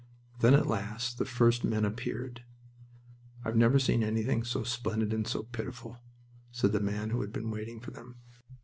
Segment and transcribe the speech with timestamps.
[0.39, 2.43] Then at last the first men appeared.
[3.45, 5.99] "I've never seen anything so splendid and so pitiful,"
[6.49, 8.17] said the man who had been waiting for them.